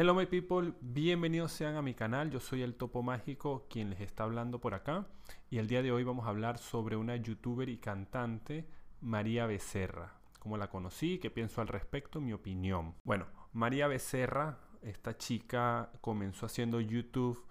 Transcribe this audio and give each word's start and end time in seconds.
Hello 0.00 0.14
my 0.14 0.24
people, 0.24 0.72
bienvenidos 0.80 1.52
sean 1.52 1.76
a 1.76 1.82
mi 1.82 1.92
canal, 1.92 2.30
yo 2.30 2.40
soy 2.40 2.62
el 2.62 2.74
Topo 2.74 3.02
Mágico 3.02 3.66
quien 3.68 3.90
les 3.90 4.00
está 4.00 4.24
hablando 4.24 4.58
por 4.58 4.72
acá. 4.72 5.06
Y 5.50 5.58
el 5.58 5.66
día 5.66 5.82
de 5.82 5.92
hoy 5.92 6.04
vamos 6.04 6.24
a 6.24 6.30
hablar 6.30 6.56
sobre 6.56 6.96
una 6.96 7.16
youtuber 7.16 7.68
y 7.68 7.76
cantante, 7.76 8.66
María 9.02 9.44
Becerra. 9.44 10.14
Cómo 10.38 10.56
la 10.56 10.70
conocí, 10.70 11.18
qué 11.18 11.28
pienso 11.28 11.60
al 11.60 11.68
respecto, 11.68 12.18
mi 12.18 12.32
opinión. 12.32 12.94
Bueno, 13.04 13.26
María 13.52 13.88
Becerra, 13.88 14.58
esta 14.80 15.18
chica 15.18 15.92
comenzó 16.00 16.46
haciendo 16.46 16.80
YouTube 16.80 17.46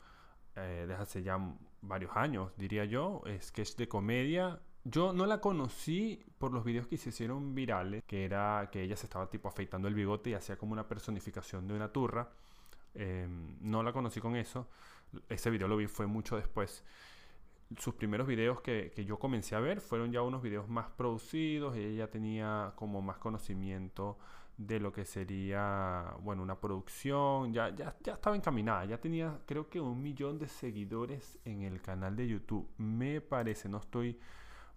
eh, 0.56 0.86
desde 0.88 1.04
hace 1.04 1.22
ya 1.22 1.38
varios 1.84 2.14
años, 2.16 2.52
diría 2.58 2.84
yo, 2.84 3.22
sketch 3.42 3.76
de 3.76 3.88
comedia 3.88 4.60
yo 4.84 5.14
no 5.14 5.26
la 5.26 5.42
conocí 5.42 6.24
por 6.38 6.54
los 6.54 6.64
videos 6.64 6.88
que 6.88 6.98
se 6.98 7.10
hicieron 7.10 7.54
virales, 7.54 8.04
que 8.06 8.26
era 8.26 8.70
que 8.72 8.82
ella 8.82 8.96
se 8.96 9.06
estaba 9.06 9.30
tipo 9.30 9.48
afeitando 9.50 9.88
el 9.88 9.94
bigote 9.94 10.32
y 10.32 10.34
hacía 10.34 10.58
como 10.58 10.74
una 10.74 10.88
personificación 10.88 11.68
de 11.68 11.74
una 11.74 11.92
turra. 11.92 12.30
Em, 12.94 13.58
no 13.62 13.84
la 13.84 13.94
conocí 13.94 14.20
con 14.20 14.36
eso. 14.36 14.68
Ese 15.28 15.50
video 15.50 15.68
lo 15.68 15.78
vi 15.78 15.88
fue 15.88 16.08
mucho 16.08 16.38
después. 16.38 16.84
Sus 17.78 17.94
primeros 17.96 18.26
videos 18.28 18.62
que, 18.62 18.92
que 18.96 19.06
yo 19.06 19.20
comencé 19.20 19.56
a 19.56 19.60
ver 19.60 19.82
fueron 19.82 20.12
ya 20.12 20.22
unos 20.22 20.42
videos 20.42 20.68
más 20.70 20.90
producidos. 20.90 21.76
Ella 21.76 22.06
ya 22.06 22.08
tenía 22.10 22.74
como 22.76 23.02
más 23.02 23.18
conocimiento 23.18 24.18
de 24.58 24.80
lo 24.80 24.92
que 24.92 25.06
sería, 25.06 26.16
bueno, 26.22 26.42
una 26.42 26.60
producción. 26.60 27.54
Ya, 27.54 27.70
ya, 27.76 27.96
ya 28.02 28.14
estaba 28.14 28.36
encaminada. 28.36 28.86
Ya 28.86 29.00
tenía 29.00 29.40
creo 29.46 29.70
que 29.70 29.80
un 29.82 30.02
millón 30.02 30.40
de 30.40 30.48
seguidores 30.48 31.38
en 31.46 31.64
el 31.64 31.82
canal 31.82 32.16
de 32.16 32.28
YouTube. 32.28 32.68
Me 32.78 33.22
parece, 33.22 33.70
no 33.70 33.78
estoy 33.78 34.20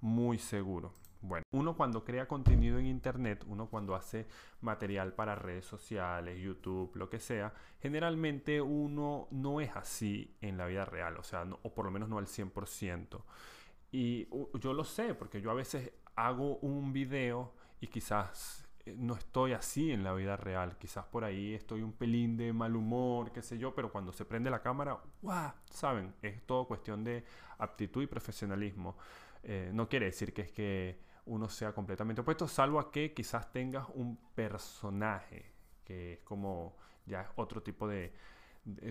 muy 0.02 0.38
seguro. 0.38 0.92
Bueno, 1.22 1.44
uno 1.52 1.76
cuando 1.76 2.04
crea 2.04 2.26
contenido 2.26 2.78
en 2.78 2.86
Internet, 2.86 3.44
uno 3.46 3.68
cuando 3.68 3.94
hace 3.94 4.26
material 4.60 5.14
para 5.14 5.36
redes 5.36 5.64
sociales, 5.64 6.40
YouTube, 6.40 6.90
lo 6.96 7.08
que 7.08 7.20
sea, 7.20 7.54
generalmente 7.80 8.60
uno 8.60 9.28
no 9.30 9.60
es 9.60 9.74
así 9.76 10.36
en 10.40 10.58
la 10.58 10.66
vida 10.66 10.84
real, 10.84 11.16
o 11.16 11.22
sea, 11.22 11.46
o 11.62 11.74
por 11.74 11.84
lo 11.84 11.92
menos 11.92 12.08
no 12.08 12.18
al 12.18 12.26
100%. 12.26 13.22
Y 13.92 14.26
yo 14.58 14.72
lo 14.72 14.82
sé, 14.82 15.14
porque 15.14 15.40
yo 15.40 15.52
a 15.52 15.54
veces 15.54 15.92
hago 16.16 16.56
un 16.56 16.92
video 16.92 17.54
y 17.80 17.86
quizás 17.86 18.66
eh, 18.84 18.96
no 18.98 19.14
estoy 19.14 19.52
así 19.52 19.92
en 19.92 20.02
la 20.02 20.14
vida 20.14 20.36
real. 20.36 20.76
Quizás 20.78 21.04
por 21.04 21.24
ahí 21.24 21.54
estoy 21.54 21.82
un 21.82 21.92
pelín 21.92 22.36
de 22.36 22.52
mal 22.52 22.74
humor, 22.74 23.32
qué 23.32 23.42
sé 23.42 23.58
yo, 23.58 23.74
pero 23.74 23.92
cuando 23.92 24.12
se 24.12 24.24
prende 24.24 24.50
la 24.50 24.62
cámara, 24.62 24.98
¡guau! 25.20 25.52
¿Saben? 25.70 26.14
Es 26.22 26.44
todo 26.46 26.66
cuestión 26.66 27.04
de 27.04 27.24
aptitud 27.58 28.02
y 28.02 28.06
profesionalismo. 28.06 28.96
Eh, 29.42 29.70
no 29.72 29.88
quiere 29.88 30.06
decir 30.06 30.32
que 30.32 30.42
es 30.42 30.52
que 30.52 31.00
uno 31.26 31.48
sea 31.48 31.72
completamente 31.72 32.20
opuesto, 32.20 32.48
salvo 32.48 32.78
a 32.80 32.90
que 32.90 33.12
quizás 33.12 33.52
tengas 33.52 33.86
un 33.94 34.16
personaje, 34.34 35.52
que 35.84 36.14
es 36.14 36.20
como 36.20 36.76
ya 37.06 37.30
otro 37.36 37.62
tipo 37.62 37.86
de, 37.88 38.12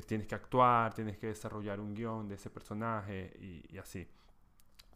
tienes 0.06 0.28
que 0.28 0.36
actuar, 0.36 0.94
tienes 0.94 1.18
que 1.18 1.28
desarrollar 1.28 1.80
un 1.80 1.94
guion 1.94 2.28
de 2.28 2.36
ese 2.36 2.50
personaje 2.50 3.34
y, 3.40 3.78
así. 3.78 4.08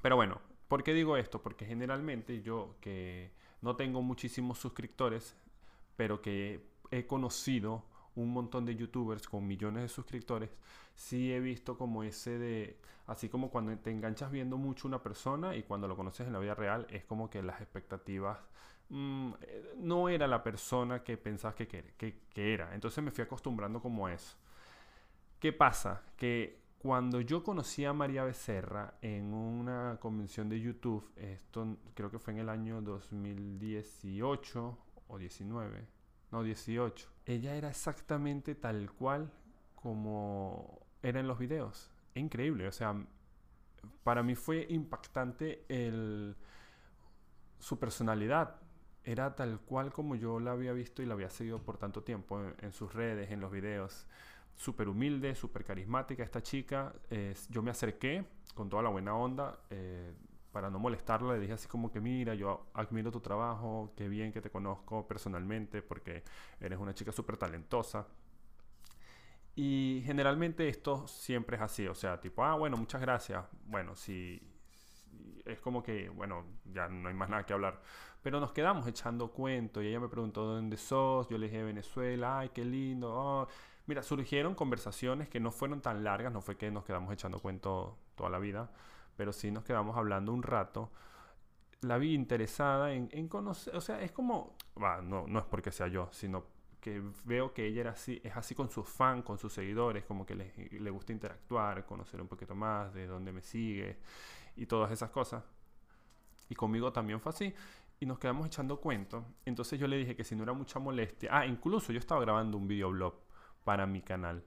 Pero 0.02 0.16
bueno, 0.16 0.42
¿por 0.68 0.84
qué 0.84 0.94
digo 0.94 1.18
esto? 1.18 1.42
Porque 1.42 1.66
generalmente 1.66 2.42
yo 2.42 2.76
que 2.82 3.32
no 3.62 3.76
tengo 3.76 4.02
muchísimos 4.02 4.60
suscriptores, 4.60 5.36
pero 5.96 6.22
que 6.22 6.70
he 6.92 7.06
conocido 7.06 7.84
un 8.16 8.32
montón 8.32 8.66
de 8.66 8.76
youtubers 8.76 9.28
con 9.28 9.46
millones 9.46 9.84
de 9.84 9.90
suscriptores, 9.90 10.50
sí 10.96 11.32
he 11.32 11.40
visto 11.40 11.78
como 11.78 12.04
ese 12.04 12.38
de, 12.38 12.80
así 13.08 13.30
como 13.30 13.50
cuando 13.50 13.78
te 13.78 13.92
enganchas 13.92 14.32
viendo 14.32 14.58
mucho 14.58 14.88
una 14.88 15.02
persona 15.02 15.56
y 15.56 15.64
cuando 15.64 15.88
lo 15.88 15.96
conoces 15.96 16.28
en 16.28 16.34
la 16.34 16.40
vida 16.40 16.56
real, 16.56 16.88
es 16.90 17.04
como 17.06 17.30
que 17.30 17.44
las 17.44 17.62
expectativas 17.62 18.40
mm, 18.90 19.34
no 19.78 20.10
era 20.10 20.28
la 20.28 20.44
persona 20.44 21.04
que 21.04 21.18
pensabas 21.18 21.56
que, 21.56 21.68
que, 21.68 22.22
que, 22.34 22.54
era. 22.54 22.74
Entonces 22.74 23.04
me 23.04 23.12
fui 23.12 23.24
acostumbrando 23.24 23.82
como 23.82 24.08
a 24.08 24.14
eso. 24.14 24.38
¿Qué 25.40 25.54
pasa? 25.54 26.02
Que 26.16 26.66
cuando 26.80 27.20
yo 27.22 27.44
conocí 27.44 27.84
a 27.84 27.94
María 27.94 28.24
Becerra 28.24 28.94
en 29.02 29.34
una 29.34 29.98
convención 30.00 30.50
de 30.50 30.60
YouTube, 30.62 31.04
esto 31.16 31.78
creo 31.94 32.12
que 32.12 32.20
fue 32.20 32.34
en 32.34 32.40
el 32.40 32.50
año 32.50 32.82
2018 32.82 34.78
o 35.08 35.18
19, 35.18 35.88
no 36.32 36.44
18, 36.44 37.10
ella 37.26 37.56
era 37.56 37.70
exactamente 37.70 38.56
tal 38.56 38.92
cual 38.92 39.32
como 39.76 40.80
era 41.02 41.20
en 41.20 41.28
los 41.28 41.38
videos. 41.38 41.92
Increíble, 42.16 42.68
o 42.68 42.72
sea, 42.72 42.96
para 44.04 44.24
mí 44.24 44.36
fue 44.36 44.66
impactante 44.70 45.66
el, 45.70 46.36
su 47.60 47.80
personalidad. 47.80 48.56
Era 49.04 49.36
tal 49.36 49.60
cual 49.60 49.92
como 49.92 50.16
yo 50.16 50.40
la 50.40 50.52
había 50.52 50.74
visto 50.74 51.04
y 51.04 51.06
la 51.06 51.14
había 51.14 51.30
seguido 51.30 51.62
por 51.62 51.78
tanto 51.78 52.04
tiempo 52.04 52.42
en, 52.60 52.72
sus 52.72 52.94
redes, 52.94 53.30
en 53.32 53.40
los 53.40 53.52
videos. 53.52 54.08
Súper 54.56 54.88
humilde, 54.88 55.36
súper 55.36 55.64
carismática 55.64 56.24
esta 56.24 56.42
chica. 56.42 56.94
yo 57.50 57.62
me 57.62 57.72
acerqué 57.72 58.26
con 58.56 58.70
toda 58.70 58.82
la 58.82 58.90
buena 58.90 59.16
onda. 59.16 59.60
Eh, 59.70 60.14
para 60.56 60.70
no 60.70 60.80
molestarla, 60.80 61.34
le 61.34 61.42
dije 61.42 61.52
así 61.52 61.68
como 61.68 61.92
que 61.92 62.00
mira, 62.00 62.34
yo 62.34 62.68
admiro 62.74 63.12
tu 63.12 63.20
trabajo, 63.20 63.92
qué 63.98 64.08
bien 64.08 64.32
que 64.32 64.40
te 64.40 64.50
conozco 64.50 65.06
personalmente 65.06 65.82
porque 65.82 66.24
eres 66.62 66.80
una 66.80 66.94
chica 66.94 67.12
súper 67.12 67.36
talentosa. 67.36 68.08
Y 69.54 70.02
generalmente 70.06 70.70
esto 70.70 71.08
siempre 71.10 71.58
es 71.58 71.62
así, 71.62 71.86
o 71.88 71.94
sea, 71.94 72.22
tipo, 72.22 72.42
ah, 72.46 72.56
bueno, 72.56 72.78
muchas 72.78 73.02
gracias. 73.02 73.44
Bueno, 73.66 73.96
si, 73.96 74.42
es 75.44 75.60
como 75.60 75.84
que, 75.84 76.08
bueno, 76.08 76.46
ya 76.64 76.88
no 76.88 77.10
hay 77.10 77.16
más 77.16 77.30
nada 77.30 77.46
que 77.46 77.52
hablar. 77.52 77.82
Pero 78.22 78.40
nos 78.40 78.54
quedamos 78.54 78.88
echando 78.88 79.32
cuento 79.34 79.82
y 79.84 79.88
ella 79.88 80.00
me 80.00 80.08
preguntó 80.08 80.46
dónde 80.46 80.78
sos, 80.78 81.28
yo 81.28 81.38
le 81.38 81.48
dije 81.48 81.64
Venezuela, 81.64 82.40
ay, 82.40 82.50
qué 82.54 82.64
lindo. 82.64 83.12
Oh". 83.14 83.48
Mira, 83.88 84.04
surgieron 84.04 84.56
conversaciones 84.56 85.28
que 85.28 85.42
no 85.42 85.52
fueron 85.52 85.82
tan 85.82 86.06
largas, 86.06 86.32
no 86.32 86.40
fue 86.40 86.56
que 86.56 86.72
nos 86.72 86.86
quedamos 86.86 87.12
echando 87.12 87.40
cuento 87.42 87.98
toda 88.16 88.30
la 88.30 88.40
vida, 88.40 88.72
pero 89.16 89.34
sí 89.34 89.52
nos 89.52 89.64
quedamos 89.64 89.98
hablando 89.98 90.34
un 90.34 90.44
rato. 90.44 90.92
La 91.82 91.98
vi 91.98 92.14
interesada 92.14 92.94
en, 92.94 93.28
conocer, 93.28 93.76
o 93.76 93.82
sea, 93.82 94.02
es 94.02 94.12
como, 94.12 94.56
no, 95.04 95.28
no 95.28 95.40
es 95.40 95.46
porque 95.46 95.72
sea 95.72 95.88
yo, 95.88 96.10
sino 96.12 96.46
que 96.80 97.02
veo 97.24 97.54
que 97.54 97.66
ella 97.66 97.82
era 97.82 97.92
así, 97.92 98.22
es 98.24 98.36
así 98.38 98.54
con 98.54 98.70
sus 98.70 98.88
fans, 98.88 99.24
con 99.24 99.38
sus 99.38 99.52
seguidores, 99.54 100.06
como 100.06 100.26
que 100.26 100.36
le, 100.36 100.54
le 100.72 100.90
gusta 100.90 101.12
interactuar, 101.14 101.86
conocer 101.86 102.22
un 102.22 102.28
poquito 102.28 102.56
más 102.56 102.94
de 102.94 103.08
dónde 103.08 103.32
me 103.32 103.42
sigue 103.42 103.98
y 104.56 104.66
todas 104.66 104.92
esas 104.92 105.10
cosas. 105.10 105.44
Y 106.50 106.56
conmigo 106.56 106.92
también 106.94 107.20
fue 107.20 107.32
así. 107.32 107.54
Y 108.00 108.06
nos 108.06 108.20
quedamos 108.20 108.46
echando 108.46 108.80
cuentos. 108.80 109.24
Entonces 109.46 109.80
yo 109.80 109.88
le 109.88 109.98
dije 109.98 110.16
que 110.16 110.24
si 110.24 110.36
no 110.36 110.44
era 110.44 110.54
mucha 110.54 110.80
molestia. 110.80 111.30
Ah, 111.32 111.46
incluso 111.46 111.92
yo 111.92 112.00
estaba 112.00 112.22
grabando 112.22 112.58
un 112.58 112.68
videoblog 112.68 113.16
para 113.64 113.86
mi 113.86 114.02
canal. 114.02 114.44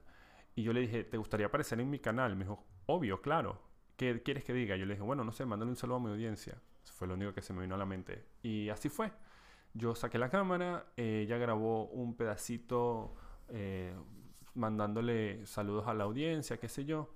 Y 0.55 0.63
yo 0.63 0.73
le 0.73 0.81
dije, 0.81 1.03
¿te 1.03 1.17
gustaría 1.17 1.47
aparecer 1.47 1.79
en 1.79 1.89
mi 1.89 1.99
canal? 1.99 2.35
Me 2.35 2.45
dijo, 2.45 2.65
obvio, 2.85 3.21
claro. 3.21 3.61
¿Qué 3.99 4.23
quieres 4.23 4.45
que 4.45 4.53
diga? 4.53 4.77
Yo 4.77 4.85
le 4.85 4.93
dije, 4.93 5.03
bueno, 5.03 5.25
no 5.25 5.33
sé, 5.33 5.45
mándale 5.45 5.71
un 5.71 5.75
saludo 5.75 5.97
a 5.97 5.99
mi 5.99 6.09
audiencia. 6.09 6.57
Fue 6.93 7.05
lo 7.05 7.15
único 7.15 7.33
que 7.33 7.41
se 7.41 7.51
me 7.51 7.63
vino 7.63 7.75
a 7.75 7.77
la 7.77 7.85
mente. 7.85 8.27
Y 8.41 8.69
así 8.69 8.87
fue. 8.87 9.11
Yo 9.73 9.93
saqué 9.93 10.17
la 10.17 10.29
cámara, 10.29 10.85
ella 10.95 11.37
grabó 11.37 11.83
un 11.87 12.15
pedacito 12.15 13.13
eh, 13.49 13.93
mandándole 14.53 15.45
saludos 15.45 15.85
a 15.87 15.93
la 15.93 16.05
audiencia, 16.05 16.57
qué 16.61 16.69
sé 16.69 16.85
yo. 16.85 17.13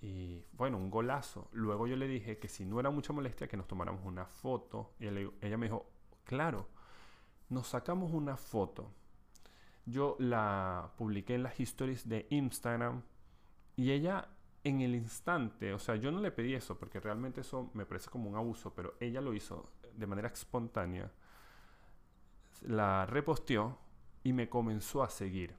Y 0.00 0.46
bueno, 0.52 0.78
un 0.78 0.90
golazo. 0.90 1.50
Luego 1.52 1.86
yo 1.86 1.96
le 1.96 2.08
dije 2.08 2.38
que 2.38 2.48
si 2.48 2.64
no 2.64 2.80
era 2.80 2.88
mucha 2.88 3.12
molestia, 3.12 3.46
que 3.46 3.58
nos 3.58 3.66
tomáramos 3.66 4.02
una 4.06 4.24
foto. 4.24 4.94
Y 4.98 5.08
ella 5.08 5.58
me 5.58 5.66
dijo, 5.66 5.90
claro, 6.24 6.70
nos 7.50 7.66
sacamos 7.66 8.14
una 8.14 8.38
foto. 8.38 8.94
Yo 9.84 10.16
la 10.18 10.90
publiqué 10.96 11.34
en 11.34 11.42
las 11.42 11.60
historias 11.60 12.08
de 12.08 12.26
Instagram 12.30 13.02
y 13.76 13.90
ella 13.90 14.30
en 14.64 14.80
el 14.80 14.94
instante, 14.94 15.72
o 15.72 15.78
sea, 15.78 15.96
yo 15.96 16.10
no 16.10 16.20
le 16.20 16.30
pedí 16.30 16.54
eso 16.54 16.78
porque 16.78 17.00
realmente 17.00 17.40
eso 17.42 17.70
me 17.74 17.86
parece 17.86 18.10
como 18.10 18.28
un 18.28 18.36
abuso, 18.36 18.74
pero 18.74 18.94
ella 19.00 19.20
lo 19.20 19.32
hizo 19.34 19.70
de 19.94 20.06
manera 20.06 20.28
espontánea, 20.28 21.10
la 22.62 23.06
reposteó 23.06 23.78
y 24.24 24.32
me 24.32 24.48
comenzó 24.48 25.02
a 25.02 25.10
seguir 25.10 25.54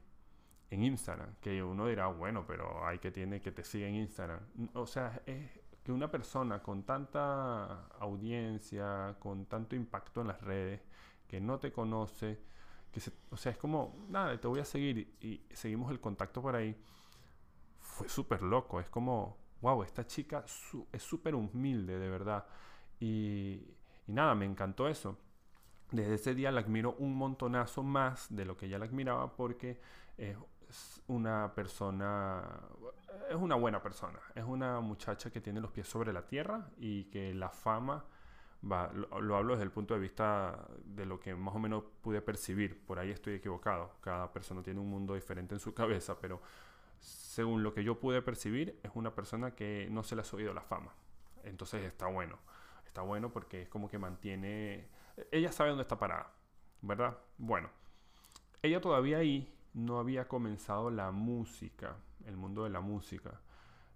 en 0.70 0.84
Instagram, 0.84 1.34
que 1.40 1.62
uno 1.62 1.86
dirá, 1.86 2.06
bueno, 2.06 2.44
pero 2.46 2.86
hay 2.86 2.98
que 2.98 3.10
tiene 3.10 3.40
que 3.40 3.50
te 3.50 3.64
siga 3.64 3.88
en 3.88 3.96
Instagram. 3.96 4.40
O 4.74 4.86
sea, 4.86 5.20
es 5.26 5.50
que 5.82 5.90
una 5.90 6.10
persona 6.10 6.62
con 6.62 6.84
tanta 6.84 7.86
audiencia, 7.98 9.16
con 9.18 9.46
tanto 9.46 9.74
impacto 9.74 10.20
en 10.20 10.28
las 10.28 10.40
redes, 10.42 10.80
que 11.26 11.40
no 11.40 11.58
te 11.58 11.72
conoce, 11.72 12.38
que 12.92 13.00
o 13.30 13.36
sea, 13.36 13.52
es 13.52 13.58
como, 13.58 14.06
nada, 14.08 14.38
te 14.38 14.46
voy 14.46 14.60
a 14.60 14.64
seguir 14.64 15.16
y 15.20 15.42
seguimos 15.52 15.90
el 15.90 16.00
contacto 16.00 16.42
por 16.42 16.54
ahí 16.54 16.76
fue 18.00 18.08
súper 18.08 18.42
loco. 18.42 18.80
Es 18.80 18.88
como, 18.88 19.36
wow, 19.60 19.82
esta 19.82 20.06
chica 20.06 20.42
es 20.92 21.02
súper 21.02 21.34
humilde, 21.34 21.98
de 21.98 22.08
verdad. 22.08 22.46
Y, 22.98 23.62
nada, 24.06 24.34
me 24.34 24.46
encantó 24.46 24.88
eso. 24.88 25.18
Desde 25.92 26.14
ese 26.14 26.34
día 26.34 26.50
la 26.50 26.60
admiro 26.60 26.94
un 26.98 27.14
montonazo 27.14 27.82
más 27.82 28.34
de 28.34 28.46
lo 28.46 28.56
que 28.56 28.68
ya 28.68 28.78
la 28.78 28.86
admiraba 28.86 29.36
porque 29.36 29.80
es 30.16 30.36
una 31.08 31.52
persona, 31.54 32.42
es 33.28 33.36
una 33.36 33.56
buena 33.56 33.82
persona. 33.82 34.18
Es 34.34 34.44
una 34.44 34.80
muchacha 34.80 35.30
que 35.30 35.42
tiene 35.42 35.60
los 35.60 35.70
pies 35.70 35.86
sobre 35.86 36.12
la 36.12 36.26
tierra 36.26 36.70
y 36.78 37.04
que 37.04 37.34
la 37.34 37.50
fama 37.50 38.04
Va, 38.62 38.92
lo, 38.92 39.36
hablo 39.36 39.54
desde 39.54 39.64
el 39.64 39.70
punto 39.70 39.94
de 39.94 40.00
vista 40.00 40.66
de 40.84 41.06
lo 41.06 41.18
que 41.18 41.34
más 41.34 41.54
o 41.54 41.58
menos 41.58 41.82
pude 42.02 42.20
percibir. 42.20 42.84
Por 42.84 42.98
ahí 42.98 43.10
estoy 43.10 43.34
equivocado. 43.34 43.92
Cada 44.02 44.30
persona 44.30 44.62
tiene 44.62 44.80
un 44.80 44.90
mundo 44.90 45.14
diferente 45.14 45.54
en 45.54 45.60
su 45.60 45.72
cabeza, 45.72 46.18
pero 46.20 46.42
según 47.00 47.62
lo 47.62 47.74
que 47.74 47.84
yo 47.84 47.98
pude 47.98 48.22
percibir, 48.22 48.78
es 48.82 48.90
una 48.94 49.14
persona 49.14 49.54
que 49.54 49.88
no 49.90 50.02
se 50.02 50.14
le 50.14 50.22
ha 50.22 50.24
subido 50.24 50.52
la 50.54 50.62
fama. 50.62 50.92
Entonces 51.44 51.84
está 51.84 52.06
bueno. 52.06 52.38
Está 52.86 53.02
bueno 53.02 53.32
porque 53.32 53.62
es 53.62 53.68
como 53.68 53.88
que 53.88 53.98
mantiene... 53.98 54.88
Ella 55.30 55.52
sabe 55.52 55.70
dónde 55.70 55.82
está 55.82 55.98
parada, 55.98 56.32
¿verdad? 56.82 57.18
Bueno, 57.38 57.70
ella 58.62 58.80
todavía 58.80 59.18
ahí 59.18 59.54
no 59.74 59.98
había 59.98 60.28
comenzado 60.28 60.90
la 60.90 61.10
música, 61.12 61.96
el 62.26 62.36
mundo 62.36 62.64
de 62.64 62.70
la 62.70 62.80
música. 62.80 63.40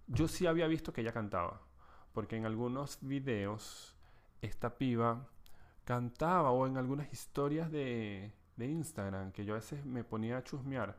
Yo 0.07 0.27
sí 0.27 0.47
había 0.47 0.67
visto 0.67 0.93
que 0.93 1.01
ella 1.01 1.13
cantaba, 1.13 1.61
porque 2.13 2.37
en 2.37 2.45
algunos 2.45 2.99
videos 3.01 3.95
esta 4.41 4.77
piba 4.77 5.27
cantaba 5.83 6.51
o 6.51 6.67
en 6.67 6.77
algunas 6.77 7.11
historias 7.11 7.71
de, 7.71 8.33
de 8.55 8.65
Instagram 8.67 9.31
que 9.31 9.45
yo 9.45 9.53
a 9.53 9.57
veces 9.57 9.85
me 9.85 10.03
ponía 10.03 10.37
a 10.37 10.43
chusmear. 10.43 10.97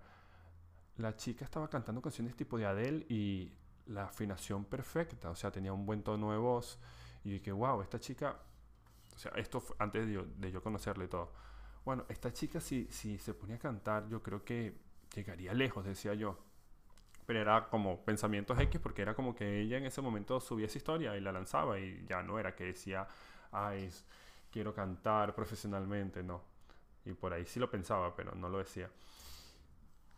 La 0.98 1.16
chica 1.16 1.44
estaba 1.44 1.68
cantando 1.68 2.00
canciones 2.00 2.34
tipo 2.36 2.58
de 2.58 2.66
Adele 2.66 3.06
y 3.08 3.52
la 3.86 4.04
afinación 4.04 4.64
perfecta, 4.64 5.30
o 5.30 5.36
sea, 5.36 5.50
tenía 5.50 5.72
un 5.72 5.86
buen 5.86 6.02
tono 6.02 6.32
de 6.32 6.38
voz. 6.38 6.78
Y 7.24 7.30
dije, 7.32 7.52
wow, 7.52 7.82
esta 7.82 7.98
chica, 8.00 8.36
o 9.14 9.18
sea, 9.18 9.32
esto 9.36 9.62
antes 9.78 10.06
de 10.06 10.12
yo, 10.12 10.24
de 10.24 10.50
yo 10.50 10.62
conocerle 10.62 11.08
todo. 11.08 11.32
Bueno, 11.84 12.04
esta 12.08 12.32
chica 12.32 12.60
si, 12.60 12.86
si 12.90 13.18
se 13.18 13.34
ponía 13.34 13.56
a 13.56 13.58
cantar, 13.58 14.08
yo 14.08 14.22
creo 14.22 14.44
que 14.44 14.76
llegaría 15.14 15.54
lejos, 15.54 15.84
decía 15.84 16.14
yo. 16.14 16.38
Pero 17.26 17.40
era 17.40 17.68
como 17.68 18.04
pensamientos 18.04 18.58
X 18.58 18.80
porque 18.80 19.02
era 19.02 19.14
como 19.14 19.34
que 19.34 19.60
ella 19.60 19.78
en 19.78 19.86
ese 19.86 20.00
momento 20.00 20.40
subía 20.40 20.66
esa 20.66 20.78
historia 20.78 21.16
y 21.16 21.20
la 21.20 21.32
lanzaba 21.32 21.78
y 21.78 22.04
ya 22.08 22.22
no 22.22 22.38
era 22.38 22.54
que 22.54 22.64
decía, 22.64 23.06
ay, 23.50 23.90
quiero 24.50 24.72
cantar 24.74 25.34
profesionalmente, 25.34 26.22
no. 26.22 26.42
Y 27.04 27.12
por 27.12 27.32
ahí 27.32 27.44
sí 27.44 27.60
lo 27.60 27.70
pensaba, 27.70 28.14
pero 28.14 28.34
no 28.34 28.48
lo 28.48 28.58
decía. 28.58 28.90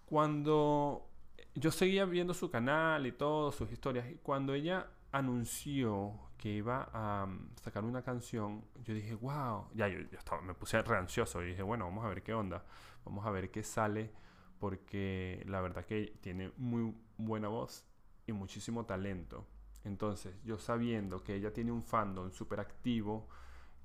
Cuando 0.08 1.06
yo 1.54 1.70
seguía 1.70 2.06
viendo 2.06 2.32
su 2.32 2.50
canal 2.50 3.06
y 3.06 3.12
todo, 3.12 3.52
sus 3.52 3.70
historias, 3.70 4.10
y 4.10 4.14
cuando 4.16 4.54
ella 4.54 4.86
anunció 5.12 6.18
que 6.38 6.48
iba 6.50 6.88
a 6.92 7.26
mm, 7.26 7.56
sacar 7.62 7.84
una 7.84 8.02
canción, 8.02 8.64
yo 8.84 8.94
dije, 8.94 9.14
wow, 9.16 9.66
ya 9.74 9.88
yo, 9.88 9.98
estaba, 10.16 10.40
me 10.40 10.54
puse 10.54 10.80
re 10.80 10.96
ansioso 10.96 11.42
y 11.42 11.48
dije, 11.48 11.62
bueno, 11.62 11.84
vamos 11.84 12.04
a 12.04 12.08
ver 12.08 12.22
qué 12.22 12.32
onda, 12.32 12.64
vamos 13.04 13.26
a 13.26 13.30
ver 13.30 13.50
qué 13.50 13.62
sale, 13.62 14.10
porque 14.58 15.44
la 15.46 15.60
verdad 15.60 15.84
que 15.84 16.16
tiene 16.20 16.52
muy 16.56 16.94
buena 17.18 17.48
voz 17.48 17.84
y 18.26 18.32
muchísimo 18.32 18.86
talento. 18.86 19.46
Entonces, 19.84 20.34
yo 20.44 20.58
sabiendo 20.58 21.22
que 21.22 21.34
ella 21.34 21.52
tiene 21.52 21.72
un 21.72 21.82
fandom 21.82 22.30
súper 22.30 22.60
activo, 22.60 23.28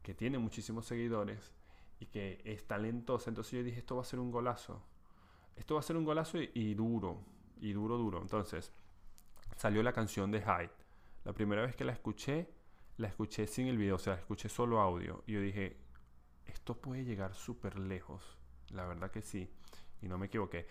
que 0.02 0.14
tiene 0.14 0.38
muchísimos 0.38 0.86
seguidores 0.86 1.52
y 2.00 2.06
que 2.08 2.42
es 2.46 2.66
talentosa, 2.66 3.30
entonces 3.30 3.54
yo 3.54 3.64
dije, 3.64 3.80
esto 3.80 3.96
va 3.96 4.04
a 4.04 4.06
ser 4.06 4.20
un 4.20 4.32
golazo. 4.32 4.82
Esto 5.56 5.76
va 5.76 5.80
a 5.80 5.84
ser 5.84 5.98
un 5.98 6.06
golazo 6.06 6.38
y, 6.38 6.74
duro, 6.74 7.24
y 7.60 7.74
duro, 7.74 7.98
duro. 7.98 8.22
Entonces, 8.22 8.72
salió 9.56 9.84
la 9.84 9.94
canción 9.94 10.32
de 10.32 10.42
Hyde. 10.42 10.72
La 11.24 11.34
primera 11.34 11.62
vez 11.62 11.76
que 11.76 11.86
la 11.86 11.94
escuché, 11.94 12.50
la 12.98 13.08
escuché 13.08 13.48
sin 13.48 13.68
el 13.68 13.78
video, 13.78 13.96
o 13.96 14.00
sea, 14.00 14.14
la 14.14 14.20
escuché 14.20 14.50
solo 14.50 14.82
audio. 14.82 15.24
Y 15.26 15.34
yo 15.34 15.42
dije, 15.42 15.78
esto 16.46 16.76
puede 16.76 17.06
llegar 17.06 17.34
súper 17.34 17.80
lejos. 17.80 18.38
La 18.70 18.86
verdad 18.86 19.12
que 19.12 19.22
sí. 19.22 19.50
Y 20.02 20.08
no 20.08 20.18
me 20.18 20.26
equivoqué. 20.26 20.68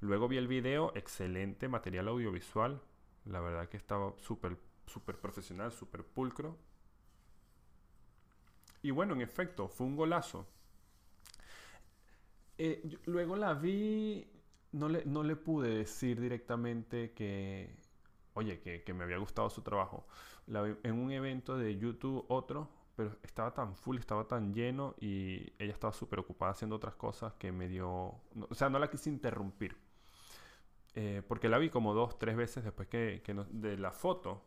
Luego 0.00 0.28
vi 0.28 0.36
el 0.36 0.48
video, 0.48 0.92
excelente 0.96 1.68
material 1.68 2.08
audiovisual. 2.08 2.82
La 3.24 3.40
verdad 3.40 3.68
que 3.68 3.76
estaba 3.76 4.14
súper, 4.18 4.58
súper 4.86 5.20
profesional, 5.20 5.72
súper 5.72 6.04
pulcro. 6.04 6.58
Y 8.82 8.90
bueno, 8.90 9.14
en 9.14 9.22
efecto, 9.22 9.68
fue 9.68 9.86
un 9.86 9.96
golazo. 9.96 10.46
Eh, 12.58 12.98
luego 13.06 13.36
la 13.36 13.54
vi, 13.54 14.26
no 14.72 14.88
le, 14.88 15.04
no 15.04 15.22
le 15.22 15.36
pude 15.36 15.68
decir 15.74 16.20
directamente 16.20 17.12
que, 17.12 17.74
oye, 18.34 18.60
que, 18.60 18.94
me 18.94 19.04
había 19.04 19.18
gustado 19.18 19.50
su 19.50 19.62
trabajo. 19.62 20.06
en 20.46 20.92
un 20.92 21.10
evento 21.10 21.56
de 21.56 21.76
YouTube, 21.76 22.24
otro, 22.28 22.68
pero 22.96 23.16
estaba 23.22 23.52
tan 23.52 23.74
full, 23.74 23.98
estaba 23.98 24.26
tan 24.28 24.54
lleno 24.54 24.94
y 25.00 25.52
ella 25.58 25.72
estaba 25.72 25.92
súper 25.92 26.20
ocupada 26.20 26.52
haciendo 26.52 26.76
otras 26.76 26.94
cosas 26.94 27.32
que 27.34 27.50
me 27.50 27.68
dio, 27.68 27.88
o 27.88 28.54
sea, 28.54 28.68
no 28.68 28.78
la 28.78 28.88
quise 28.90 29.10
interrumpir. 29.10 29.76
Eh, 30.96 31.22
porque 31.26 31.48
la 31.48 31.58
vi 31.58 31.70
como 31.70 31.92
dos, 31.92 32.18
tres 32.18 32.36
veces 32.36 32.62
después 32.62 32.86
que, 32.88 33.20
de 33.50 33.76
la 33.76 33.90
foto, 33.90 34.44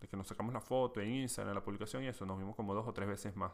de 0.00 0.06
que 0.06 0.16
nos 0.16 0.28
sacamos 0.28 0.54
la 0.54 0.60
foto 0.60 1.00
en 1.00 1.12
Instagram, 1.12 1.50
en 1.50 1.54
la 1.56 1.64
publicación 1.64 2.04
y 2.04 2.06
eso, 2.06 2.24
nos 2.24 2.38
vimos 2.38 2.54
como 2.54 2.72
dos 2.72 2.86
o 2.86 2.92
tres 2.92 3.08
veces 3.08 3.34
más. 3.34 3.52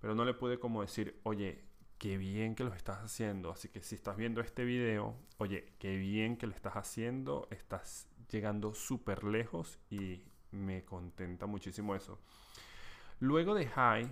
Pero 0.00 0.14
no 0.14 0.24
le 0.24 0.34
pude 0.34 0.58
como 0.58 0.82
decir, 0.82 1.20
oye, 1.22 1.64
qué 2.04 2.18
bien 2.18 2.54
que 2.54 2.64
lo 2.64 2.74
estás 2.74 2.98
haciendo. 2.98 3.50
Así 3.50 3.70
que 3.70 3.80
si 3.80 3.94
estás 3.94 4.18
viendo 4.18 4.42
este 4.42 4.62
video, 4.66 5.16
oye, 5.38 5.72
qué 5.78 5.96
bien 5.96 6.36
que 6.36 6.46
lo 6.46 6.52
estás 6.54 6.74
haciendo, 6.74 7.48
estás 7.50 8.10
llegando 8.30 8.74
súper 8.74 9.24
lejos 9.24 9.78
y 9.88 10.22
me 10.50 10.84
contenta 10.84 11.46
muchísimo 11.46 11.94
eso. 11.94 12.20
Luego 13.20 13.54
de 13.54 13.68
High, 13.68 14.10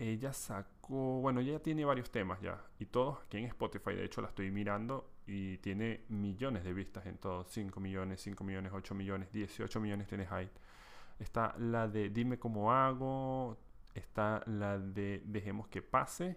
ella 0.00 0.32
sacó, 0.32 1.20
bueno, 1.20 1.38
ella 1.38 1.62
tiene 1.62 1.84
varios 1.84 2.10
temas 2.10 2.40
ya, 2.40 2.60
y 2.80 2.86
todos 2.86 3.22
aquí 3.24 3.38
en 3.38 3.44
Spotify, 3.44 3.94
de 3.94 4.04
hecho 4.04 4.20
la 4.20 4.26
estoy 4.26 4.50
mirando 4.50 5.08
y 5.28 5.58
tiene 5.58 6.06
millones 6.08 6.64
de 6.64 6.72
vistas 6.72 7.06
en 7.06 7.18
todos, 7.18 7.46
5 7.52 7.78
millones, 7.78 8.20
5 8.20 8.42
millones, 8.42 8.72
8 8.74 8.96
millones, 8.96 9.30
18 9.30 9.80
millones 9.80 10.08
tiene 10.08 10.26
Hyde. 10.26 10.50
Está 11.20 11.54
la 11.56 11.86
de 11.86 12.10
Dime 12.10 12.40
cómo 12.40 12.72
hago, 12.72 13.56
está 13.94 14.42
la 14.46 14.76
de 14.76 15.22
Dejemos 15.24 15.68
que 15.68 15.82
pase, 15.82 16.36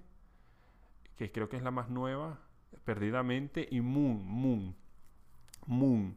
que 1.19 1.33
creo 1.33 1.49
que 1.49 1.57
es 1.57 1.63
la 1.63 1.71
más 1.71 1.89
nueva, 1.89 2.39
Perdidamente, 2.85 3.67
y 3.69 3.81
Moon, 3.81 4.25
Moon, 4.25 4.73
Moon. 5.65 6.15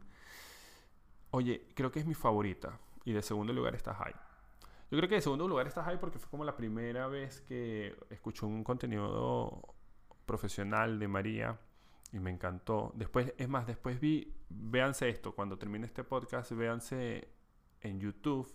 Oye, 1.31 1.67
creo 1.75 1.91
que 1.91 1.99
es 1.99 2.05
mi 2.05 2.13
favorita, 2.13 2.79
y 3.03 3.11
de 3.11 3.21
segundo 3.21 3.51
lugar 3.51 3.75
está 3.75 3.93
Hyde. 3.93 4.17
Yo 4.89 4.97
creo 4.97 5.09
que 5.09 5.15
de 5.15 5.21
segundo 5.21 5.45
lugar 5.45 5.67
está 5.67 5.83
High 5.83 5.99
porque 5.99 6.19
fue 6.19 6.29
como 6.29 6.45
la 6.45 6.55
primera 6.55 7.07
vez 7.07 7.41
que 7.41 7.97
escuché 8.11 8.45
un 8.45 8.63
contenido 8.63 9.75
profesional 10.25 10.97
de 10.99 11.07
María 11.09 11.59
y 12.13 12.19
me 12.19 12.29
encantó. 12.29 12.93
Después, 12.95 13.33
es 13.37 13.49
más, 13.49 13.67
después 13.67 13.99
vi, 13.99 14.33
véanse 14.47 15.09
esto, 15.09 15.35
cuando 15.35 15.57
termine 15.57 15.85
este 15.85 16.05
podcast, 16.05 16.53
véanse 16.53 17.27
en 17.81 17.99
YouTube, 17.99 18.47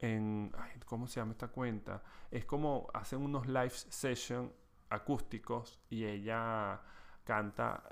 en, 0.00 0.50
¿cómo 0.86 1.06
se 1.06 1.20
llama 1.20 1.32
esta 1.32 1.48
cuenta? 1.48 2.02
Es 2.32 2.44
como 2.46 2.88
hacen 2.94 3.20
unos 3.20 3.46
live 3.46 3.70
sessions 3.70 4.50
acústicos 4.92 5.80
y 5.90 6.04
ella 6.04 6.80
canta, 7.24 7.82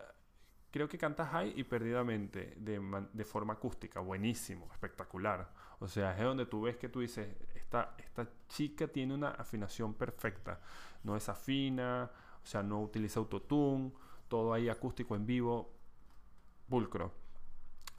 creo 0.71 0.89
que 0.89 0.99
canta 0.99 1.27
high 1.27 1.53
y 1.57 1.65
perdidamente 1.65 2.55
de, 2.57 2.81
de 3.13 3.25
forma 3.25 3.55
acústica, 3.55 4.01
buenísimo, 4.01 4.69
espectacular. 4.73 5.51
O 5.81 5.89
sea, 5.89 6.17
es 6.17 6.23
donde 6.23 6.47
tú 6.47 6.63
ves 6.63 6.77
que 6.77 6.89
tú 6.89 7.01
dices, 7.01 7.35
esta, 7.55 7.95
esta 7.99 8.29
chica 8.49 8.89
tiene 8.89 9.15
una 9.15 9.31
afinación 9.31 9.95
perfecta. 9.95 10.61
No 11.03 11.17
es 11.17 11.29
afina, 11.29 12.11
o 12.43 12.47
sea, 12.47 12.63
no 12.63 12.83
utiliza 12.83 13.21
autotune, 13.21 13.93
todo 14.29 14.53
ahí 14.53 14.69
acústico 14.69 15.17
en 15.17 15.27
vivo, 15.27 15.73
pulcro. 16.69 17.13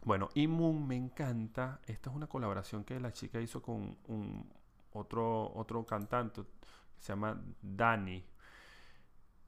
Bueno, 0.04 0.30
Moon 0.48 0.88
me 0.88 0.96
encanta. 0.96 1.80
Esta 1.86 2.10
es 2.10 2.16
una 2.16 2.28
colaboración 2.28 2.84
que 2.84 3.00
la 3.00 3.12
chica 3.12 3.40
hizo 3.40 3.62
con 3.62 3.98
un 4.08 4.52
otro, 4.94 5.52
otro 5.56 5.86
cantante 5.86 6.42
que 6.44 7.02
se 7.02 7.14
llama 7.14 7.40
Dani. 7.62 8.24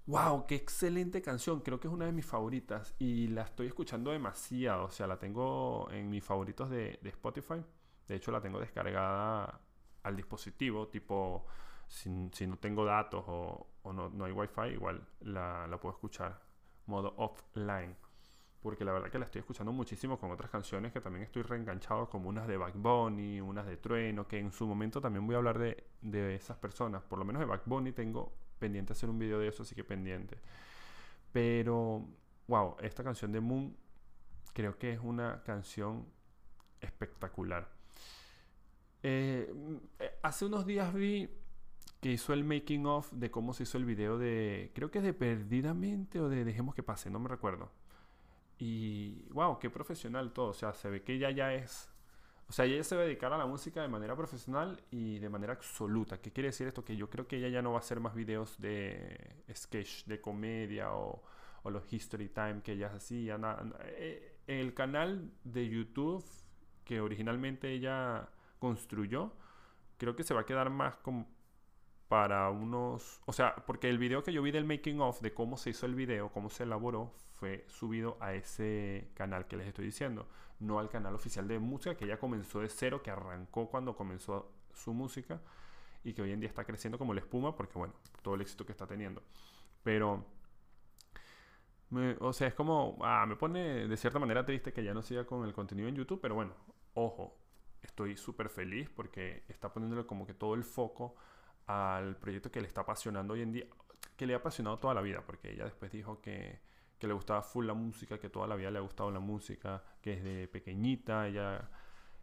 ¡Wow! 0.06 0.46
¡Qué 0.48 0.56
excelente 0.56 1.22
canción! 1.22 1.62
Creo 1.62 1.80
que 1.80 1.88
es 1.88 1.94
una 1.94 2.06
de 2.06 2.12
mis 2.12 2.26
favoritas 2.26 2.94
y 3.00 3.28
la 3.28 3.44
estoy 3.44 3.68
escuchando 3.68 4.12
demasiado. 4.12 4.86
O 4.86 4.92
sea, 4.92 5.08
la 5.08 5.18
tengo 5.18 5.90
en 5.92 6.10
mis 6.10 6.24
favoritos 6.24 6.70
de, 6.70 7.00
Spotify. 7.04 7.64
De 8.08 8.16
hecho, 8.16 8.32
la 8.32 8.42
tengo 8.42 8.60
descargada 8.60 9.62
al 10.04 10.16
dispositivo, 10.18 10.90
tipo, 10.90 11.46
si, 11.88 12.10
no 12.10 12.58
tengo 12.58 12.84
datos 12.84 13.24
o, 13.28 13.68
no, 13.94 14.10
no, 14.10 14.26
hay 14.26 14.34
wifi, 14.34 14.74
igual 14.74 15.08
la, 15.22 15.68
puedo 15.82 15.96
escuchar 15.96 16.42
modo 16.86 17.14
offline. 17.18 17.96
Porque 18.62 18.84
la 18.84 18.92
verdad 18.92 19.10
que 19.10 19.20
la 19.20 19.26
estoy 19.26 19.40
escuchando 19.40 19.72
muchísimo 19.72 20.20
con 20.20 20.32
otras 20.32 20.50
canciones 20.52 20.92
que 20.92 21.00
también 21.00 21.24
estoy 21.24 21.44
reenganchado, 21.44 22.10
como 22.10 22.28
unas 22.28 22.48
de 22.48 22.58
Back 22.58 22.76
unas 22.76 23.66
de 23.66 23.78
Trueno, 23.78 24.28
que 24.28 24.40
en 24.40 24.52
su 24.52 24.68
momento 24.68 25.00
también 25.00 25.26
voy 25.26 25.36
a 25.36 25.38
hablar 25.38 25.60
de, 25.60 25.88
de 26.02 26.36
esas 26.36 26.58
personas. 26.58 27.04
Por 27.04 27.20
lo 27.20 27.26
menos 27.26 27.40
de 27.40 27.46
Back 27.46 27.64
tengo 27.96 28.43
pendiente 28.63 28.93
hacer 28.93 29.10
un 29.10 29.20
video 29.20 29.39
de 29.39 29.50
eso, 29.50 29.63
así 29.63 29.75
que 29.75 29.84
pendiente. 29.84 30.38
Pero, 31.34 32.08
wow, 32.48 32.77
esta 32.79 33.03
canción 33.03 33.34
de 33.34 33.41
Moon 33.41 33.75
creo 34.53 34.77
que 34.77 34.93
es 34.93 35.00
una 35.01 35.43
canción 35.43 36.05
espectacular. 36.79 37.70
Eh, 39.01 39.53
hace 40.22 40.46
unos 40.46 40.65
días 40.65 40.93
vi 40.93 41.29
que 42.00 42.13
hizo 42.13 42.32
el 42.32 42.46
making 42.46 42.86
of 42.86 43.12
de 43.12 43.29
cómo 43.29 43.53
se 43.53 43.63
hizo 43.63 43.77
el 43.77 43.84
video 43.84 44.17
de, 44.17 44.72
creo 44.74 44.89
que 44.89 45.00
es 45.00 45.03
de 45.03 45.13
Perdidamente 45.13 46.22
o 46.22 46.29
de 46.29 46.46
Dejemos 46.46 46.74
que 46.74 46.84
pase, 46.84 47.10
no 47.10 47.20
me 47.20 47.27
recuerdo. 47.27 47.70
Y 48.58 49.27
wow, 49.32 49.60
qué 49.60 49.70
profesional 49.70 50.32
todo, 50.32 50.51
o 50.51 50.53
sea, 50.53 50.74
se 50.74 50.89
ve 50.89 51.03
que 51.03 51.15
ella 51.15 51.32
ya 51.32 51.53
es, 51.53 51.93
O 52.48 52.52
sea, 52.52 52.66
ella 52.66 52.84
se 52.84 52.96
va 52.96 53.02
a 53.02 53.06
dedicar 53.06 53.34
a 53.34 53.38
la 53.38 53.46
música 53.46 53.82
de 53.82 53.88
manera 53.88 54.16
profesional 54.16 54.82
y 54.92 55.20
de 55.20 55.30
manera 55.30 55.54
absoluta. 55.54 56.22
¿Qué 56.22 56.32
quiere 56.32 56.50
decir 56.50 56.68
esto? 56.68 56.84
Que 56.84 56.96
yo 56.96 57.10
creo 57.10 57.28
que 57.28 57.38
ella 57.38 57.50
ya 57.50 57.62
no 57.62 57.72
va 57.72 57.78
a 57.78 57.80
hacer 57.80 58.00
más 58.00 58.14
videos 58.14 58.60
de 58.60 59.44
sketch, 59.54 60.06
de 60.06 60.22
comedia 60.22 60.94
o, 60.94 61.24
o 61.64 61.70
los 61.70 61.92
History 61.92 62.30
Time 62.30 62.62
que 62.62 62.74
ella 62.74 62.92
hacía. 62.94 63.40
Eh, 63.86 64.40
el 64.48 64.74
canal 64.74 65.32
de 65.44 65.68
YouTube 65.68 66.24
que 66.84 67.00
originalmente 67.02 67.72
ella 67.72 68.30
construyó, 68.60 69.34
creo 69.98 70.16
que 70.16 70.24
se 70.24 70.34
va 70.34 70.42
a 70.42 70.46
quedar 70.46 70.70
más 70.70 70.98
como 70.98 71.28
para 72.13 72.51
unos... 72.51 73.24
O 73.25 73.34
sea, 73.34 73.55
porque 73.65 73.89
el 73.89 73.98
video 73.98 74.22
que 74.22 74.32
yo 74.32 74.43
vi 74.43 74.51
del 74.51 74.65
making 74.65 75.01
of, 75.01 75.20
de 75.22 75.34
cómo 75.34 75.58
se 75.58 75.72
hizo 75.72 75.88
el 75.88 75.96
video, 75.96 76.29
cómo 76.32 76.51
se 76.51 76.62
elaboró, 76.62 77.12
fue 77.39 77.65
subido 77.67 78.17
a 78.20 78.36
ese 78.36 79.10
canal 79.15 79.48
que 79.48 79.58
les 79.58 79.65
estoy 79.65 79.86
diciendo, 79.86 80.27
no 80.60 80.77
al 80.77 80.89
canal 80.89 81.15
oficial 81.15 81.48
de 81.48 81.58
música, 81.58 81.98
que 81.98 82.05
ella 82.05 82.20
comenzó 82.20 82.60
de 82.60 82.70
cero, 82.70 83.01
que 83.01 83.10
arrancó 83.10 83.67
cuando 83.67 83.96
comenzó 83.96 84.51
su 84.75 84.93
música 84.93 85.41
y 86.03 86.13
que 86.13 86.22
hoy 86.22 86.34
en 86.34 86.39
día 86.39 86.50
está 86.50 86.65
creciendo 86.65 87.00
como 87.00 87.15
la 87.15 87.22
espuma, 87.22 87.55
porque 87.55 87.79
bueno, 87.79 87.96
todo 88.22 88.36
el 88.36 88.41
éxito 88.41 88.63
que 88.63 88.74
está 88.74 88.86
teniendo. 88.86 89.24
Pero... 89.82 90.24
o 92.20 92.32
sea, 92.32 92.48
es 92.48 92.53
como, 92.53 93.00
ah, 93.01 93.25
me 93.27 93.36
pone 93.36 93.88
de 93.88 93.98
cierta 93.98 94.20
manera 94.20 94.46
triste 94.46 94.72
que 94.72 94.84
ya 94.84 94.93
no 94.93 95.01
siga 95.01 95.25
con 95.25 95.46
el 95.46 95.53
contenido 95.53 95.88
en 95.88 95.96
YouTube, 95.96 96.22
pero 96.22 96.36
bueno, 96.36 96.53
ojo, 96.93 97.36
estoy 97.82 98.17
súper 98.17 98.50
feliz 98.50 98.88
porque 98.91 99.46
está 99.48 99.74
poniéndole 99.74 100.05
como 100.05 100.27
que 100.27 100.36
todo 100.36 100.53
el 100.53 100.63
foco 100.63 101.15
al 101.67 102.17
proyecto 102.17 102.51
que 102.51 102.62
le 102.62 102.67
está 102.67 102.82
apasionando 102.82 103.34
hoy 103.34 103.41
en 103.41 103.51
día, 103.51 103.65
que 104.15 104.25
le 104.25 104.34
ha 104.34 104.38
apasionado 104.38 104.79
toda 104.79 104.93
la 104.93 105.01
vida, 105.01 105.22
porque 105.25 105.51
ella 105.51 105.65
después 105.65 105.91
dijo 105.91 106.22
que, 106.22 106.60
le 107.00 107.13
gustaba 107.13 107.41
full 107.41 107.67
la 107.67 107.74
música, 107.74 108.17
que 108.17 108.29
toda 108.29 108.48
la 108.48 108.55
vida 108.55 108.72
le 108.72 108.77
ha 108.77 108.82
gustado 108.82 109.12
la 109.12 109.20
música, 109.20 109.84
que 110.01 110.15
desde 110.15 110.48
pequeñita 110.48 111.27
ella 111.27 111.70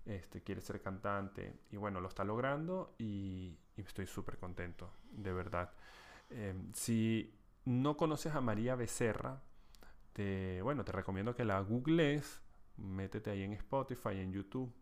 este, 0.07 0.43
quiere 0.43 0.63
ser 0.63 0.81
cantante 0.81 1.61
y 1.71 1.77
bueno, 1.77 2.01
lo 2.01 2.09
está 2.09 2.25
logrando 2.25 2.95
y, 2.99 3.59
estoy 3.77 4.07
súper 4.07 4.39
contento, 4.39 4.91
de 5.11 5.35
verdad. 5.35 5.71
Em, 6.31 6.73
si 6.73 7.35
no 7.67 7.99
conoces 7.99 8.35
a 8.35 8.41
María 8.41 8.75
Becerra, 8.75 9.43
te, 10.15 10.63
bueno, 10.63 10.83
te 10.83 10.93
recomiendo 10.93 11.35
que 11.35 11.45
la 11.45 11.61
googles, 11.61 12.41
métete 12.79 13.31
ahí 13.31 13.43
en 13.43 13.53
Spotify, 13.53 14.19
en 14.19 14.33
YouTube 14.33 14.73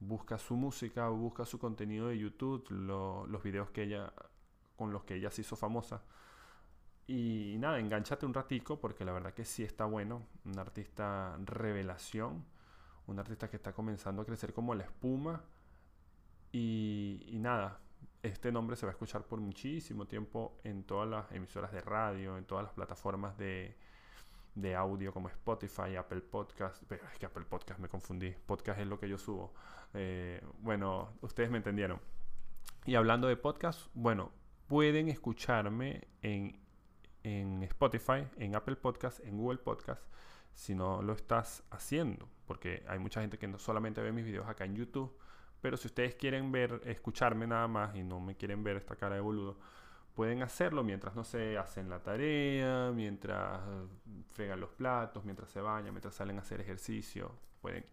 busca 0.00 0.38
su 0.38 0.56
música, 0.56 1.08
busca 1.08 1.44
su 1.44 1.58
contenido 1.58 2.08
de 2.08 2.18
YouTube, 2.18 2.68
los 2.70 3.42
videos 3.42 3.70
que 3.70 3.84
ella, 3.84 4.12
con 4.76 4.92
los 4.92 5.04
que 5.04 5.16
ella 5.16 5.30
se 5.30 5.42
hizo 5.42 5.56
famosa. 5.56 6.02
Y 7.06 7.56
nada, 7.58 7.78
enganchate 7.78 8.24
un 8.24 8.32
ratico 8.32 8.80
porque 8.80 9.04
la 9.04 9.12
verdad 9.12 9.34
que 9.34 9.44
sí 9.44 9.62
está 9.62 9.84
bueno. 9.84 10.26
Un 10.44 10.58
artista 10.58 11.36
revelación, 11.44 12.44
un 13.06 13.18
artista 13.18 13.50
que 13.50 13.56
está 13.56 13.72
comenzando 13.72 14.22
a 14.22 14.26
crecer 14.26 14.52
como 14.54 14.74
la 14.74 14.84
espuma. 14.84 15.42
Y, 16.52 17.24
y 17.28 17.38
nada, 17.38 17.80
este 18.22 18.50
nombre 18.52 18.76
se 18.76 18.86
va 18.86 18.90
a 18.90 18.94
escuchar 18.94 19.24
por 19.24 19.40
muchísimo 19.40 20.06
tiempo 20.06 20.58
en 20.64 20.84
todas 20.84 21.08
las 21.08 21.30
emisoras 21.32 21.72
de 21.72 21.80
radio, 21.80 22.38
en 22.38 22.44
todas 22.46 22.64
las 22.64 22.72
plataformas 22.72 23.36
de, 23.36 23.76
de 24.54 24.74
audio 24.74 25.12
como 25.12 25.28
Spotify, 25.28 25.96
Apple 25.96 26.20
Podcast. 26.20 26.82
Pero 26.88 27.04
es 27.12 27.18
que 27.18 27.26
Apple 27.26 27.44
Podcast 27.44 27.80
me 27.80 27.88
confundí. 27.88 28.34
Podcast 28.46 28.80
es 28.80 28.86
lo 28.86 28.98
que 28.98 29.08
yo 29.08 29.18
subo. 29.18 29.52
Eh, 29.94 30.42
bueno, 30.60 31.12
ustedes 31.20 31.50
me 31.50 31.58
entendieron. 31.58 32.00
Y 32.86 32.94
hablando 32.96 33.28
de 33.28 33.36
podcast, 33.36 33.88
bueno, 33.94 34.30
pueden 34.66 35.08
escucharme 35.08 36.06
en, 36.22 36.60
en 37.22 37.62
Spotify, 37.64 38.26
en 38.36 38.54
Apple 38.54 38.76
Podcast, 38.76 39.20
en 39.24 39.38
Google 39.38 39.58
Podcast, 39.58 40.02
si 40.52 40.74
no 40.74 41.02
lo 41.02 41.14
estás 41.14 41.64
haciendo. 41.70 42.28
Porque 42.46 42.84
hay 42.88 42.98
mucha 42.98 43.20
gente 43.20 43.38
que 43.38 43.48
no 43.48 43.58
solamente 43.58 44.02
ve 44.02 44.12
mis 44.12 44.24
videos 44.24 44.46
acá 44.48 44.64
en 44.64 44.76
YouTube. 44.76 45.16
Pero 45.60 45.78
si 45.78 45.88
ustedes 45.88 46.14
quieren 46.14 46.52
ver, 46.52 46.82
escucharme 46.84 47.46
nada 47.46 47.66
más 47.68 47.96
y 47.96 48.04
no 48.04 48.20
me 48.20 48.36
quieren 48.36 48.62
ver 48.62 48.76
esta 48.76 48.96
cara 48.96 49.14
de 49.14 49.22
boludo, 49.22 49.56
pueden 50.14 50.42
hacerlo 50.42 50.82
mientras, 50.84 51.14
no 51.14 51.24
se 51.24 51.58
hacen 51.58 51.88
la 51.88 52.02
tarea, 52.02 52.92
mientras 52.94 53.60
fregan 54.30 54.60
los 54.60 54.70
platos, 54.70 55.24
mientras 55.24 55.50
se 55.50 55.60
bañan, 55.60 55.92
mientras 55.92 56.14
salen 56.14 56.38
a 56.38 56.42
hacer 56.42 56.60
ejercicio. 56.60 57.32
Pueden 57.60 57.84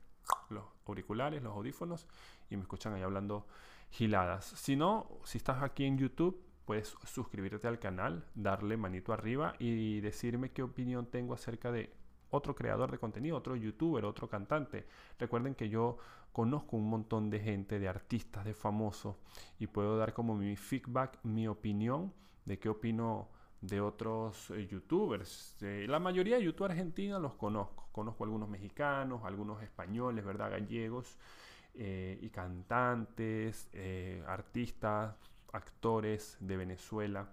los 0.49 0.63
auriculares, 0.85 1.41
los 1.41 1.53
audífonos 1.53 2.07
y 2.49 2.55
me 2.55 2.63
escuchan 2.63 2.93
ahí 2.93 3.01
hablando 3.01 3.45
giladas. 3.89 4.45
Si 4.45 4.75
no, 4.75 5.19
si 5.23 5.37
estás 5.37 5.63
aquí 5.63 5.85
en 5.85 5.97
YouTube, 5.97 6.41
puedes 6.65 6.95
suscribirte 7.05 7.67
al 7.67 7.79
canal, 7.79 8.25
darle 8.35 8.77
manito 8.77 9.13
arriba 9.13 9.55
y 9.59 9.99
decirme 10.01 10.51
qué 10.51 10.63
opinión 10.63 11.05
tengo 11.07 11.33
acerca 11.33 11.71
de 11.71 11.91
otro 12.31 12.55
creador 12.55 12.91
de 12.91 12.97
contenido, 12.97 13.37
otro 13.37 13.55
youtuber, 13.55 14.05
otro 14.05 14.27
cantante. 14.27 14.87
Recuerden 15.19 15.55
que 15.55 15.69
yo 15.69 15.97
conozco 16.31 16.77
un 16.77 16.89
montón 16.89 17.29
de 17.29 17.39
gente, 17.39 17.79
de 17.79 17.87
artistas, 17.87 18.45
de 18.45 18.53
famosos 18.53 19.15
y 19.59 19.67
puedo 19.67 19.97
dar 19.97 20.13
como 20.13 20.35
mi 20.35 20.55
feedback, 20.55 21.19
mi 21.23 21.47
opinión 21.47 22.13
de 22.45 22.57
qué 22.57 22.69
opino 22.69 23.29
de 23.61 23.79
otros 23.79 24.49
eh, 24.51 24.67
youtubers. 24.67 25.55
Eh, 25.61 25.85
la 25.87 25.99
mayoría 25.99 26.37
de 26.37 26.43
youtubers 26.43 26.71
argentinos 26.71 27.21
los 27.21 27.35
conozco. 27.35 27.89
Conozco 27.91 28.23
algunos 28.23 28.49
mexicanos, 28.49 29.23
algunos 29.23 29.61
españoles, 29.61 30.25
¿verdad? 30.25 30.51
Gallegos 30.51 31.17
eh, 31.75 32.17
y 32.21 32.29
cantantes, 32.29 33.69
artistas, 34.25 35.15
actores 35.53 36.37
de 36.39 36.57
Venezuela. 36.57 37.29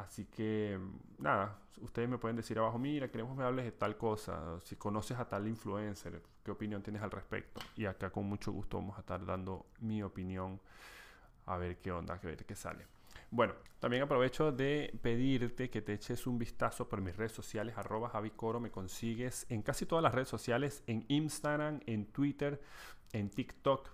Así 0.00 0.24
que, 0.26 0.78
nada, 1.18 1.58
ustedes 1.82 2.08
me 2.08 2.18
pueden 2.18 2.36
decir 2.36 2.58
abajo, 2.58 2.78
mira, 2.78 3.10
queremos 3.10 3.34
que 3.34 3.38
me 3.38 3.44
hables 3.44 3.64
de 3.66 3.72
tal 3.72 3.96
cosa, 3.96 4.58
si 4.60 4.76
conoces 4.76 5.18
a 5.18 5.28
tal 5.28 5.46
influencer, 5.46 6.22
qué 6.42 6.50
opinión 6.50 6.82
tienes 6.82 7.02
al 7.02 7.10
respecto. 7.10 7.60
Y 7.76 7.84
acá 7.84 8.10
con 8.10 8.26
mucho 8.26 8.52
gusto 8.52 8.78
vamos 8.78 8.96
a 8.96 9.00
estar 9.00 9.24
dando 9.24 9.66
mi 9.80 10.02
opinión, 10.02 10.60
a 11.46 11.56
ver 11.58 11.78
qué 11.78 11.92
onda, 11.92 12.14
a 12.14 12.18
ver 12.18 12.44
qué 12.46 12.54
sale. 12.54 12.86
Bueno, 13.30 13.54
también 13.78 14.02
aprovecho 14.02 14.50
de 14.50 14.98
pedirte 15.02 15.70
que 15.70 15.82
te 15.82 15.92
eches 15.92 16.26
un 16.26 16.38
vistazo 16.38 16.88
por 16.88 17.00
mis 17.00 17.16
redes 17.16 17.32
sociales, 17.32 17.76
arroba 17.76 18.08
Javicoro, 18.08 18.58
me 18.58 18.70
consigues 18.70 19.46
en 19.50 19.62
casi 19.62 19.86
todas 19.86 20.02
las 20.02 20.14
redes 20.14 20.28
sociales, 20.28 20.82
en 20.86 21.04
Instagram, 21.08 21.80
en 21.86 22.06
Twitter, 22.06 22.60
en 23.12 23.30
TikTok 23.30 23.88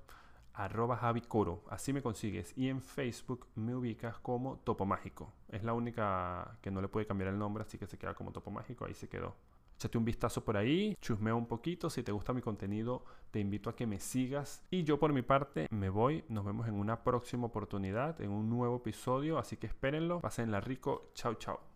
arroba 0.57 0.97
Javi 0.97 1.21
Coro, 1.21 1.63
así 1.71 1.93
me 1.93 2.03
consigues. 2.03 2.53
Y 2.57 2.69
en 2.69 2.81
Facebook 2.81 3.47
me 3.55 3.75
ubicas 3.75 4.19
como 4.19 4.59
Topo 4.59 4.85
Mágico. 4.85 5.33
Es 5.49 5.63
la 5.63 5.75
única 5.75 6.59
que 6.63 6.71
no 6.71 6.81
le 6.81 6.89
puede 6.89 7.07
cambiar 7.07 7.31
el 7.31 7.39
nombre, 7.39 7.63
así 7.63 7.79
que 7.79 7.87
se 7.87 7.99
queda 7.99 8.15
como 8.15 8.33
Topo 8.33 8.51
Mágico, 8.51 8.85
ahí 8.85 8.95
se 8.95 9.09
quedó. 9.09 9.35
Échate 9.77 9.99
un 9.99 10.07
vistazo 10.07 10.43
por 10.43 10.57
ahí, 10.57 10.97
chusmea 11.03 11.35
un 11.35 11.47
poquito, 11.47 11.91
si 11.91 12.03
te 12.03 12.11
gusta 12.11 12.33
mi 12.33 12.41
contenido 12.41 13.05
te 13.31 13.41
invito 13.41 13.69
a 13.69 13.77
que 13.77 13.87
me 13.87 14.01
sigas 14.01 14.65
y 14.71 14.85
yo 14.85 14.99
por 14.99 15.13
mi 15.13 15.21
parte 15.21 15.67
me 15.71 15.91
voy, 15.91 16.25
nos 16.31 16.47
vemos 16.47 16.67
en 16.69 16.75
una 16.75 17.05
próxima 17.05 17.45
oportunidad, 17.45 18.19
en 18.23 18.31
un 18.31 18.49
nuevo 18.49 18.77
episodio, 18.77 19.39
así 19.39 19.59
que 19.59 19.67
espérenlo, 19.67 20.21
pásenla 20.23 20.61
rico, 20.63 21.11
chao 21.13 21.35
chao. 21.35 21.75